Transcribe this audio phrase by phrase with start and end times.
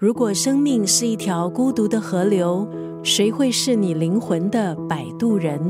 [0.00, 2.64] 如果生命是一条孤独的河流，
[3.02, 5.60] 谁会是你灵魂的摆渡人？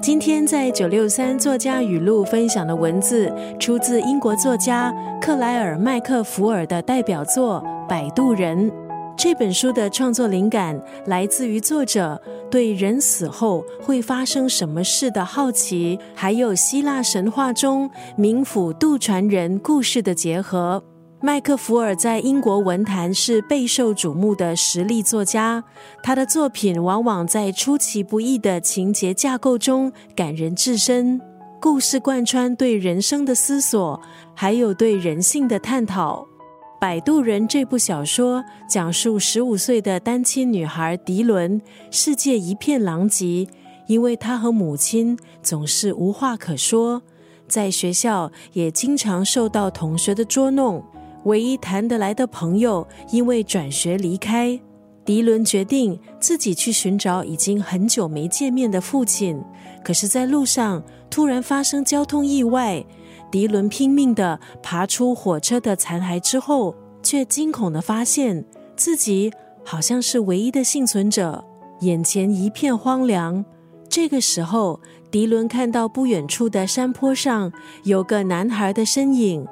[0.00, 3.30] 今天在九六三作家语录分享的文字，
[3.60, 8.70] 出自英国作家克莱尔·麦克福尔的代表作《摆渡人》。
[9.14, 12.18] 这本书的创作灵感来自于作者
[12.50, 20.82] 对人死后会发生什么事的好奇，还有希腊神话中冥府渡船人故事的结合。
[21.20, 25.64] 麦克福尔在英国文坛是备受瞩目的实力作家，
[26.02, 31.20] 他的作品往往在出其不意的情节架构中感人至深，
[31.60, 34.00] 故事贯穿对人生的思索，
[34.32, 36.22] 还有对人性的探讨。
[36.80, 41.60] 《摆渡人》这部小说讲述十五岁的单亲女孩迪伦，
[41.90, 43.48] 世界一片狼藉，
[43.88, 47.02] 因为她和母亲总是无话可说，
[47.48, 50.80] 在学校也经常受到同学的捉弄。
[51.24, 54.58] 唯一谈得来的朋友因为转学离开，
[55.04, 59.42] 迪伦决定自己去寻找已经很久没见面的父亲。
[59.82, 62.84] 可是，在路上突然发生交通意外，
[63.30, 68.44] 迪伦拼命的爬出火车的残骸之后，却惊恐的发现
[68.76, 69.32] 自己
[69.64, 71.44] 好像是唯一的幸存者，
[71.80, 73.44] 眼前一片荒凉。
[73.88, 77.52] 这个时候，迪伦看到不远处的山坡上
[77.84, 79.46] 有个男孩的身影。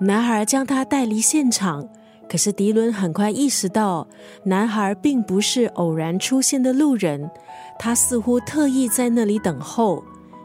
[0.00, 1.88] 男孩将他带离现场，
[2.28, 4.06] 可是迪伦很快意识到，
[4.44, 7.30] 男孩并不是偶然出现的路人，
[7.78, 10.02] 他似乎特意在那里等候。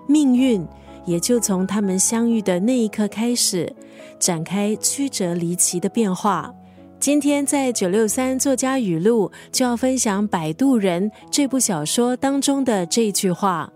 [0.08, 0.66] 命运
[1.08, 3.76] 也就从他们相遇的那一刻开始，
[4.20, 6.54] 展开曲折离奇的变化。
[7.00, 13.72] 今天在九六三作家语录就要分享《摆渡人》这部小说当中的这句话：“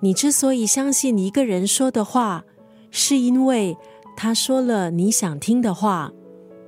[0.00, 2.42] 你之所以相信一个人说的话，
[2.90, 3.76] 是因为。”
[4.20, 6.10] 他说了你想听的话。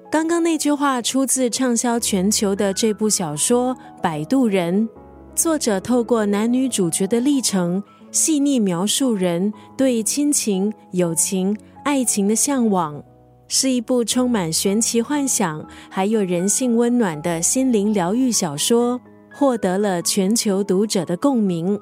[0.09, 4.88] 刚刚那句话出自畅销全球的这部小说《摆渡人》，
[5.34, 7.82] 作者透过男女主角的历程，
[8.12, 13.03] 细腻描述人对亲情、友情、爱情的向往，
[13.47, 19.00] 是一部充满玄奇幻想，还有人性温暖的心灵疗愈小说，
[19.32, 21.81] 获得了全球读者的共鸣。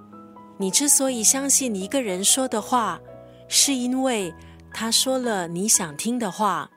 [0.58, 3.00] 你之所以相信一个人说的话，
[3.48, 4.32] 是因为。
[4.70, 6.70] 他说了你想听的话。